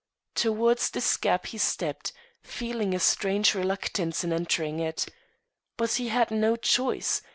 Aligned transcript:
Towards 0.33 0.89
this 0.89 1.15
gap 1.15 1.45
he 1.45 1.59
stepped, 1.59 2.11
feeling 2.41 2.95
a 2.95 2.99
strange 2.99 3.53
reluctance 3.53 4.23
in 4.23 4.33
entering 4.33 4.79
it. 4.79 5.05
But 5.77 5.91
he 5.91 6.07
had 6.07 6.31
no 6.31 6.55
choice. 6.55 7.21